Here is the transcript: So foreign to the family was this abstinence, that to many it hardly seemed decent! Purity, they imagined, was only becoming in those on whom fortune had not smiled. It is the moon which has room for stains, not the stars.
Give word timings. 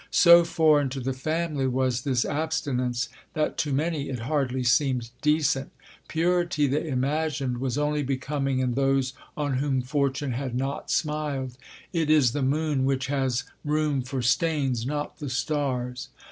So 0.09 0.43
foreign 0.43 0.89
to 0.97 0.99
the 0.99 1.13
family 1.13 1.67
was 1.67 2.01
this 2.01 2.25
abstinence, 2.25 3.07
that 3.35 3.55
to 3.59 3.71
many 3.71 4.09
it 4.09 4.17
hardly 4.21 4.63
seemed 4.63 5.11
decent! 5.21 5.69
Purity, 6.07 6.65
they 6.65 6.87
imagined, 6.89 7.59
was 7.59 7.77
only 7.77 8.01
becoming 8.01 8.57
in 8.61 8.71
those 8.73 9.13
on 9.37 9.59
whom 9.59 9.83
fortune 9.83 10.31
had 10.31 10.55
not 10.55 10.89
smiled. 10.89 11.55
It 11.93 12.09
is 12.09 12.31
the 12.31 12.41
moon 12.41 12.83
which 12.83 13.05
has 13.13 13.43
room 13.63 14.01
for 14.01 14.23
stains, 14.23 14.87
not 14.87 15.19
the 15.19 15.29
stars. 15.29 16.09